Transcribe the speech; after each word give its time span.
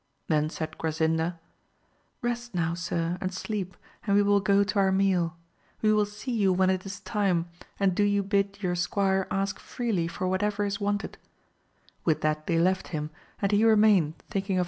Then 0.29 0.49
said 0.49 0.79
Grasinda, 0.79 1.37
Rest 2.23 2.55
now 2.55 2.73
sir, 2.73 3.19
and 3.21 3.31
sleep, 3.31 3.77
and 4.03 4.15
we 4.15 4.23
will 4.23 4.39
go 4.39 4.63
to 4.63 4.79
our 4.79 4.91
meal; 4.91 5.37
we 5.83 5.93
will 5.93 6.07
see 6.07 6.31
you 6.31 6.51
when 6.51 6.71
it 6.71 6.87
is 6.87 7.01
time, 7.01 7.47
and 7.79 7.93
do 7.93 8.01
you 8.03 8.23
bid 8.23 8.63
your 8.63 8.73
squire 8.73 9.27
ask 9.29 9.59
freely 9.59 10.07
for 10.07 10.27
whatever 10.27 10.65
is 10.65 10.81
wanted; 10.81 11.19
with 12.03 12.21
that 12.21 12.47
they 12.47 12.57
left 12.57 12.87
him, 12.87 13.11
and 13.43 13.51
he 13.51 13.63
remained 13.63 14.15
thinking 14.27 14.57
of. 14.57 14.59